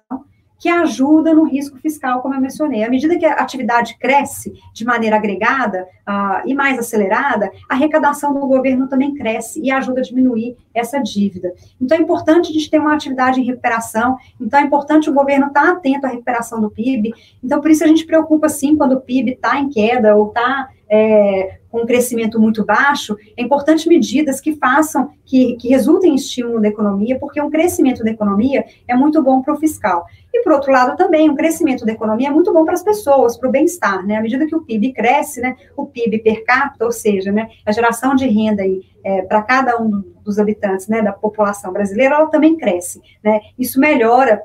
[0.64, 2.84] que ajuda no risco fiscal, como eu mencionei.
[2.84, 8.32] À medida que a atividade cresce de maneira agregada uh, e mais acelerada, a arrecadação
[8.32, 11.52] do governo também cresce e ajuda a diminuir essa dívida.
[11.78, 15.48] Então, é importante a gente ter uma atividade em recuperação, então é importante o governo
[15.48, 17.12] estar atento à recuperação do PIB.
[17.44, 20.70] Então, por isso a gente preocupa, sim, quando o PIB está em queda ou está
[20.88, 26.14] é, com um crescimento muito baixo, é importante medidas que façam, que, que resultem em
[26.14, 30.06] estímulo da economia, porque um crescimento da economia é muito bom para o fiscal.
[30.32, 33.36] E, por outro lado, também, um crescimento da economia é muito bom para as pessoas,
[33.36, 34.16] para o bem-estar, né?
[34.16, 37.72] À medida que o PIB cresce, né, o PIB per capita, ou seja, né, a
[37.72, 42.26] geração de renda aí, é, para cada um dos habitantes, né, da população brasileira, ela
[42.26, 43.40] também cresce, né?
[43.58, 44.42] Isso melhora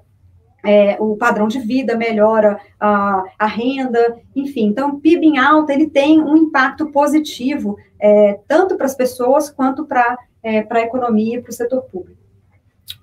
[0.65, 4.67] é, o padrão de vida, melhora a, a, renda, enfim.
[4.67, 9.85] Então, PIB em alta, ele tem um impacto positivo, é, tanto para as pessoas, quanto
[9.85, 12.19] para é, a economia e para o setor público.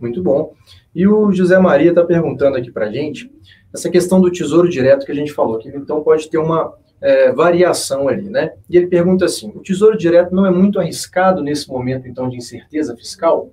[0.00, 0.52] Muito bom.
[0.94, 3.30] E o José Maria está perguntando aqui para a gente,
[3.72, 7.32] essa questão do tesouro direto que a gente falou, que então pode ter uma é,
[7.32, 8.54] variação ali, né?
[8.68, 12.36] E ele pergunta assim, o tesouro direto não é muito arriscado nesse momento, então, de
[12.36, 13.50] incerteza fiscal?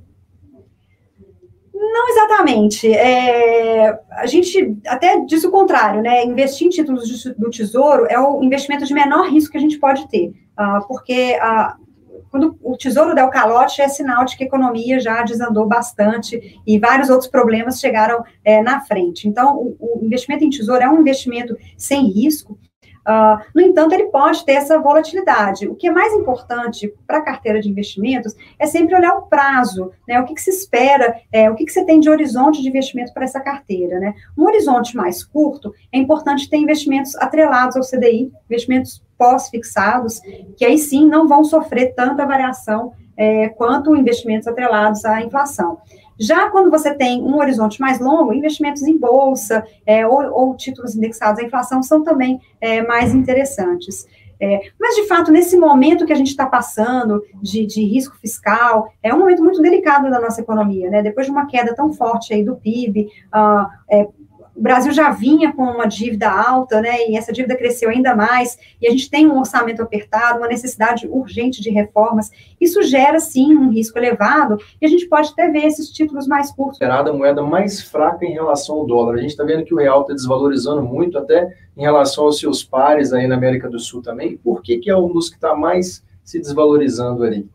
[1.92, 2.92] Não exatamente.
[2.94, 6.24] É, a gente até diz o contrário, né?
[6.24, 10.08] Investir em títulos do tesouro é o investimento de menor risco que a gente pode
[10.08, 11.84] ter, uh, porque uh,
[12.32, 16.60] quando o tesouro der o calote é sinal de que a economia já desandou bastante
[16.66, 19.28] e vários outros problemas chegaram é, na frente.
[19.28, 22.58] Então, o, o investimento em tesouro é um investimento sem risco.
[23.08, 25.68] Uh, no entanto, ele pode ter essa volatilidade.
[25.68, 29.92] O que é mais importante para a carteira de investimentos é sempre olhar o prazo,
[30.08, 30.20] né?
[30.22, 33.14] O que, que se espera, é, o que, que você tem de horizonte de investimento
[33.14, 34.14] para essa carteira, né?
[34.38, 40.20] Um horizonte mais curto, é importante ter investimentos atrelados ao CDI, investimentos pós-fixados,
[40.58, 45.78] que aí sim não vão sofrer tanta variação é, quanto investimentos atrelados à inflação.
[46.20, 50.96] Já quando você tem um horizonte mais longo, investimentos em bolsa é, ou, ou, títulos
[50.96, 54.08] indexados à inflação são também é, mais interessantes.
[54.40, 58.92] É, mas, de fato, nesse momento que a gente está passando de, de, risco fiscal,
[59.02, 61.02] é um momento muito delicado da nossa economia, né?
[61.02, 64.23] Depois de uma queda tão forte aí do PIB, uh, é, o
[64.64, 68.88] Brasil já vinha com uma dívida alta, né, e essa dívida cresceu ainda mais, e
[68.88, 73.70] a gente tem um orçamento apertado, uma necessidade urgente de reformas, isso gera, sim, um
[73.70, 76.80] risco elevado, e a gente pode até ver esses títulos mais curtos.
[76.80, 79.16] Considerada a moeda mais fraca em relação ao dólar.
[79.16, 82.64] A gente está vendo que o real está desvalorizando muito, até em relação aos seus
[82.64, 84.38] pares aí na América do Sul também.
[84.38, 87.46] Por que, que é um dos que está mais se desvalorizando ali?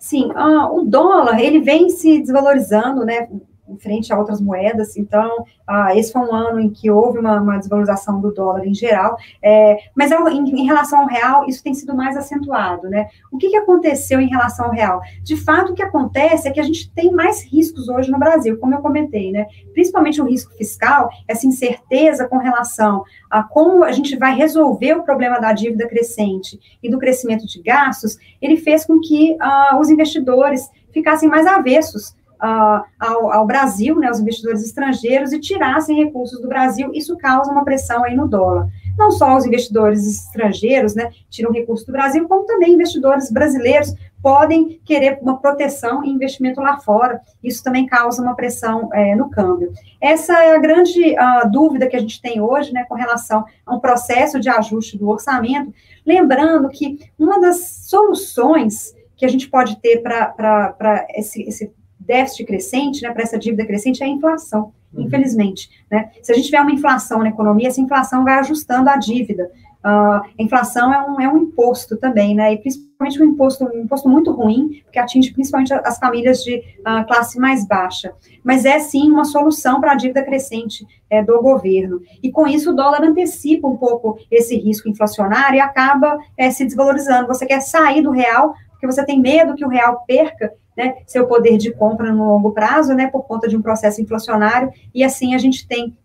[0.00, 3.28] Sim, ah, o dólar, ele vem se desvalorizando, né,
[3.68, 4.96] em frente a outras moedas.
[4.96, 8.74] Então, ah, esse foi um ano em que houve uma, uma desvalorização do dólar em
[8.74, 13.08] geral, é, mas em, em, relação ao real, isso tem sido mais acentuado, né?
[13.30, 15.00] O que, que aconteceu em relação ao real?
[15.22, 18.58] De fato, o que acontece é que a gente tem mais riscos hoje no Brasil,
[18.58, 19.46] como eu comentei, né?
[19.72, 25.02] Principalmente o risco fiscal, essa incerteza com relação a como a gente vai resolver o
[25.02, 29.90] problema da dívida crescente e do crescimento de gastos, ele fez com que ah, os
[29.90, 36.40] investidores ficassem mais avessos uh, ao, ao, Brasil, né, os investidores estrangeiros, e tirassem recursos
[36.40, 38.68] do Brasil, isso causa uma pressão aí no dólar.
[38.96, 44.80] Não só os investidores estrangeiros, né, tiram recursos do Brasil, como também investidores brasileiros podem
[44.84, 47.20] querer uma proteção e investimento lá fora.
[47.42, 49.72] Isso também causa uma pressão é, no câmbio.
[50.00, 53.74] Essa é a grande uh, dúvida que a gente tem hoje, né, com relação a
[53.74, 55.72] um processo de ajuste do orçamento.
[56.04, 61.72] Lembrando que uma das soluções que a gente pode ter para esse, esse
[62.08, 65.02] déficit crescente, né, para essa dívida crescente, é a inflação, uhum.
[65.02, 65.68] infelizmente.
[65.90, 66.10] Né?
[66.22, 69.50] Se a gente tiver uma inflação na economia, essa inflação vai ajustando a dívida.
[69.84, 72.52] Uh, a inflação é um, é um imposto também, né?
[72.52, 77.06] E principalmente um imposto, um imposto muito ruim, porque atinge principalmente as famílias de uh,
[77.06, 78.12] classe mais baixa.
[78.42, 82.00] Mas é sim uma solução para a dívida crescente é, do governo.
[82.20, 86.64] E com isso o dólar antecipa um pouco esse risco inflacionário e acaba é, se
[86.64, 87.28] desvalorizando.
[87.28, 91.26] Você quer sair do real porque você tem medo que o real perca né, seu
[91.26, 95.34] poder de compra no longo prazo, né, por conta de um processo inflacionário, e assim
[95.34, 95.98] a gente tem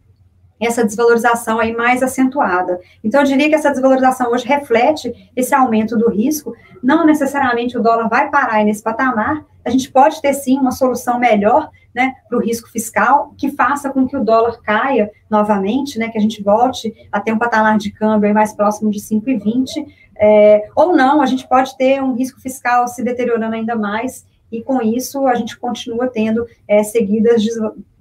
[0.60, 2.80] essa desvalorização aí mais acentuada.
[3.04, 6.56] Então, eu diria que essa desvalorização hoje reflete esse aumento do risco.
[6.82, 11.20] Não necessariamente o dólar vai parar nesse patamar, a gente pode ter sim uma solução
[11.20, 16.10] melhor né, para o risco fiscal, que faça com que o dólar caia novamente, né,
[16.10, 19.86] que a gente volte a ter um patamar de câmbio mais próximo de 5,20,
[20.18, 24.62] é, ou não, a gente pode ter um risco fiscal se deteriorando ainda mais, e
[24.62, 27.44] com isso a gente continua tendo é, seguidas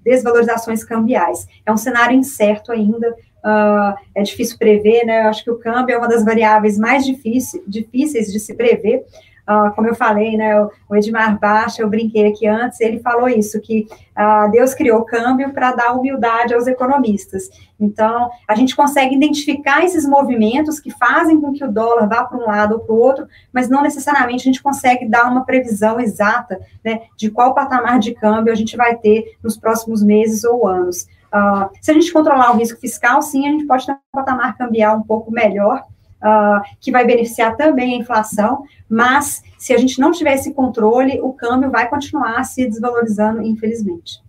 [0.05, 1.49] desvalorizações cambiais.
[1.65, 5.23] É um cenário incerto ainda, uh, é difícil prever, né?
[5.23, 9.05] Eu acho que o câmbio é uma das variáveis mais difícil, difíceis de se prever.
[9.48, 10.55] Uh, como eu falei, né,
[10.88, 15.05] o Edmar Baixa, eu brinquei aqui antes, ele falou isso, que uh, Deus criou o
[15.05, 17.50] câmbio para dar humildade aos economistas.
[17.78, 22.38] Então, a gente consegue identificar esses movimentos que fazem com que o dólar vá para
[22.38, 25.98] um lado ou para o outro, mas não necessariamente a gente consegue dar uma previsão
[25.98, 30.68] exata né, de qual patamar de câmbio a gente vai ter nos próximos meses ou
[30.68, 31.09] anos.
[31.35, 34.57] Uh, se a gente controlar o risco fiscal, sim, a gente pode ter um patamar
[34.57, 35.83] cambial um pouco melhor,
[36.23, 41.21] uh, que vai beneficiar também a inflação, mas se a gente não tiver esse controle,
[41.21, 44.23] o câmbio vai continuar se desvalorizando, infelizmente.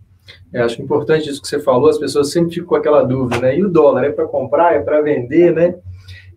[0.54, 3.58] É, acho importante isso que você falou, as pessoas sempre ficam com aquela dúvida, né?
[3.58, 5.76] E o dólar é para comprar, é para vender, né?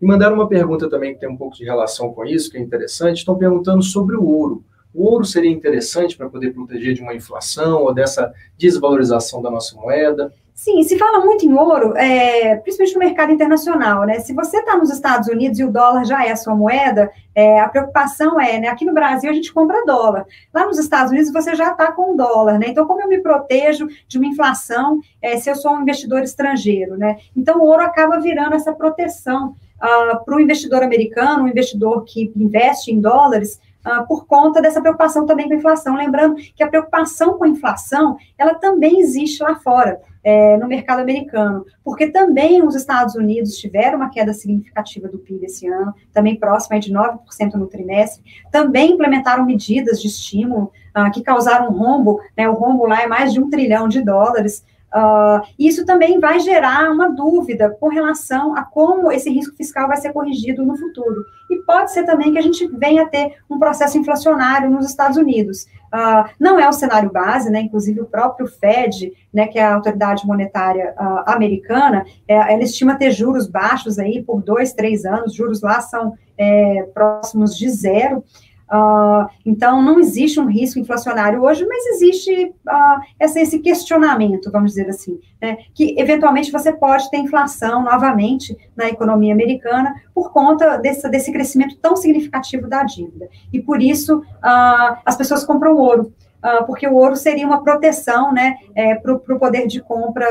[0.01, 2.61] E mandaram uma pergunta também que tem um pouco de relação com isso, que é
[2.61, 3.17] interessante.
[3.17, 4.63] Estão perguntando sobre o ouro.
[4.93, 9.75] O ouro seria interessante para poder proteger de uma inflação ou dessa desvalorização da nossa
[9.75, 10.31] moeda?
[10.57, 14.19] Sim, se fala muito em ouro, é, principalmente no mercado internacional, né?
[14.21, 17.59] Se você está nos Estados Unidos e o dólar já é a sua moeda, é,
[17.59, 18.67] a preocupação é, né?
[18.67, 20.25] Aqui no Brasil a gente compra dólar.
[20.51, 22.69] Lá nos Estados Unidos você já está com dólar, né?
[22.69, 26.97] Então, como eu me protejo de uma inflação é, se eu sou um investidor estrangeiro,
[26.97, 27.17] né?
[27.35, 32.03] Então, o ouro acaba virando essa proteção uh, ah, para o investidor americano, um investidor
[32.03, 35.95] que investe em dólares, Uh, por conta dessa preocupação também com a inflação.
[35.95, 40.99] Lembrando que a preocupação com a inflação, ela também existe lá fora é, no mercado
[40.99, 46.35] americano, porque também os Estados Unidos tiveram uma queda significativa do PIB esse ano, também
[46.35, 52.19] próxima de 9% no trimestre, também implementaram medidas de estímulo uh, que causaram um rombo,
[52.35, 56.39] né, o rombo lá é mais de um trilhão de dólares, Uh, isso também vai
[56.39, 61.25] gerar uma dúvida com relação a como esse risco fiscal vai ser corrigido no futuro.
[61.49, 65.17] E pode ser também que a gente venha a ter um processo inflacionário nos Estados
[65.17, 65.65] Unidos.
[65.93, 67.61] Uh, não é o cenário base, né?
[67.61, 72.95] Inclusive o próprio Fed, né, que é a autoridade monetária uh, americana, é, ela estima
[72.95, 75.33] ter juros baixos aí por dois, três anos.
[75.33, 78.23] Juros lá são é, próximos de zero.
[78.71, 84.71] Uh, então, não existe um risco inflacionário hoje, mas existe uh, essa, esse questionamento, vamos
[84.71, 90.77] dizer assim, né, que eventualmente você pode ter inflação novamente na economia americana por conta
[90.77, 93.29] desse, desse crescimento tão significativo da dívida.
[93.53, 96.13] E por isso uh, as pessoas compram ouro.
[96.47, 100.25] Uh, porque o ouro seria uma proteção né, é, para o poder de compra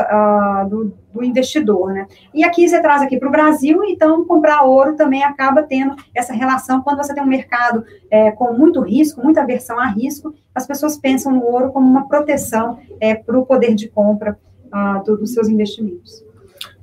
[0.65, 1.93] uh, do, do, investidor.
[1.93, 2.07] Né?
[2.33, 6.33] E aqui você traz aqui para o Brasil, então comprar ouro também acaba tendo essa
[6.33, 6.81] relação.
[6.81, 10.97] Quando você tem um mercado é, com muito risco, muita aversão a risco, as pessoas
[10.97, 15.35] pensam no ouro como uma proteção é, para o poder de compra uh, do, dos
[15.35, 16.25] seus investimentos.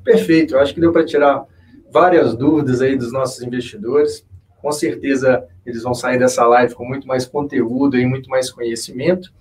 [0.04, 1.44] Perfeito, acho que deu para tirar
[1.92, 4.24] várias dúvidas aí dos nossos investidores.
[4.62, 9.32] Com certeza eles vão sair dessa live com muito mais conteúdo e muito mais conhecimento.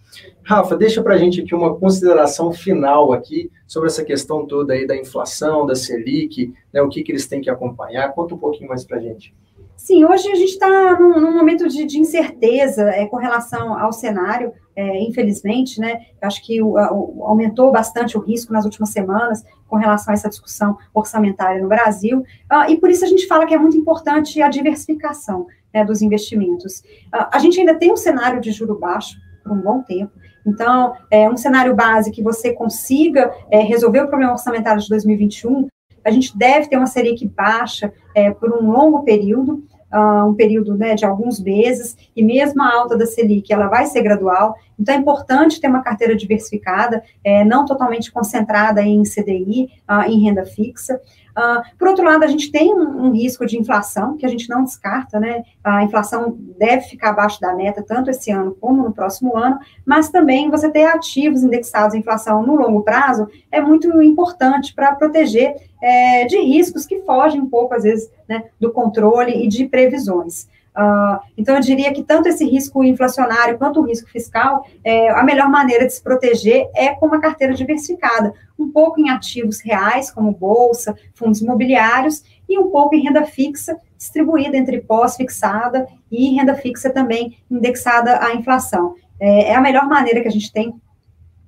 [0.43, 4.87] Rafa, deixa para a gente aqui uma consideração final aqui sobre essa questão toda aí
[4.87, 8.13] da inflação, da Selic, né, o que, que eles têm que acompanhar.
[8.13, 9.35] Conta um pouquinho mais para a gente.
[9.77, 13.93] Sim, hoje a gente está num, num, momento de, de incerteza é, com relação ao
[13.93, 16.07] cenário, é, infelizmente, né?
[16.21, 20.29] Acho que o, o, aumentou bastante o risco nas últimas semanas com relação a essa
[20.29, 24.41] discussão orçamentária no Brasil, ah, e por isso a gente fala que é muito importante
[24.41, 26.83] a diversificação né, dos investimentos.
[27.13, 30.13] A gente ainda tem um cenário de juro baixo por um bom tempo,
[30.45, 35.69] então, é um cenário base que você consiga é, resolver o problema orçamentário de 2021,
[36.05, 40.77] a gente deve ter uma Selic baixa é, por um longo período, uh, um período
[40.77, 44.95] né, de alguns meses, e mesmo a alta da Selic, ela vai ser gradual, então
[44.95, 50.25] é importante ter uma carteira diversificada, é, não totalmente concentrada em CDI, uh, ah, em
[50.25, 51.01] renda fixa.
[51.37, 54.49] Uh, por outro lado, a gente tem um, um, risco de inflação, que a gente
[54.51, 55.43] não descarta, né?
[55.65, 60.11] A inflação deve ficar abaixo da meta, tanto esse ano como no próximo ano, mas
[60.11, 65.55] também você ter ativos indexados à inflação no longo prazo é muito importante para proteger
[65.83, 70.47] é, de riscos que fogem um pouco, às vezes, né, do controle e de previsões.
[70.77, 75.23] Uh, então, eu diria que tanto esse risco inflacionário quanto o risco fiscal, é, a
[75.23, 80.11] melhor maneira de se proteger é com uma carteira diversificada, um pouco em ativos reais,
[80.11, 86.55] como bolsa, fundos imobiliários, e um pouco em renda fixa, distribuída entre pós-fixada e renda
[86.55, 88.95] fixa também indexada à inflação.
[89.21, 90.75] é, é a melhor maneira que a gente tem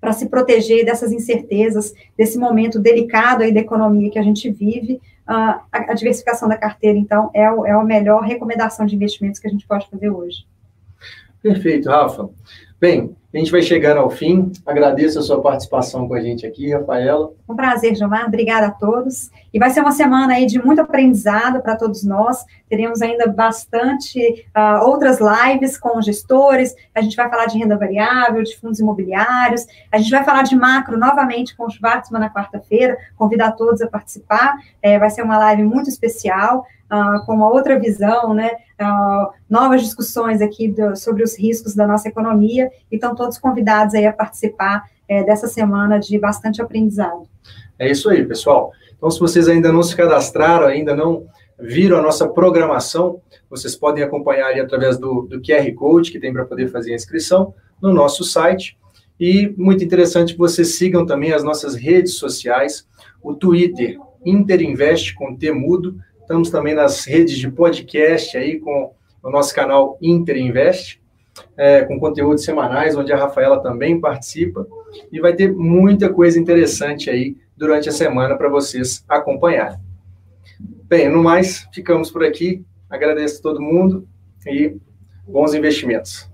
[0.05, 5.01] para se proteger dessas incertezas, desse momento delicado aí da economia que a gente vive,
[5.29, 9.41] uh, a, a, diversificação da carteira, então, é, o, é a melhor recomendação de investimentos
[9.41, 10.47] que a gente pode fazer hoje.
[11.43, 12.31] Perfeito, Rafa.
[12.81, 14.53] Bem, a gente vai chegando ao fim.
[14.65, 17.33] Agradeço a sua participação com a gente aqui, Rafaela.
[17.49, 18.27] Um prazer, Gilmar.
[18.27, 19.29] Obrigada a todos.
[19.53, 22.45] E vai ser uma semana aí de muito aprendizado para todos nós.
[22.69, 26.77] Teremos ainda bastante uh, outras lives com gestores.
[26.95, 29.67] A gente vai falar de renda variável, de fundos imobiliários.
[29.91, 32.97] A gente vai falar de macro novamente com o Schwartzman na quarta-feira.
[33.17, 34.55] Convidar todos a participar.
[34.81, 39.83] É, vai ser uma live muito especial uh, com uma outra visão, né, uh, novas
[39.83, 44.13] discussões aqui do, sobre os riscos da nossa economia, e estão todos convidados aí a
[44.13, 47.29] participar é, dessa semana de bastante aprendizado.
[47.79, 48.73] É isso aí, pessoal.
[48.97, 51.27] Então, se vocês ainda não se cadastraram, ainda não
[51.59, 56.33] viram a nossa programação, vocês podem acompanhar ali através do, do QR Code que tem
[56.33, 58.77] para poder fazer a inscrição no nosso site.
[59.19, 62.87] E muito interessante que vocês sigam também as nossas redes sociais,
[63.23, 69.31] o Twitter, Interinvest com T mudo, Estamos também nas redes de podcast aí com o
[69.31, 70.99] nosso canal Interinvest,
[71.57, 74.67] é, com conteúdos semanais, onde a Rafaela também participa.
[75.11, 79.79] E vai ter muita coisa interessante aí durante a semana para vocês acompanharem.
[80.85, 82.65] Bem, no mais, ficamos por aqui.
[82.89, 84.07] Agradeço a todo mundo
[84.47, 84.77] e
[85.27, 86.31] bons investimentos.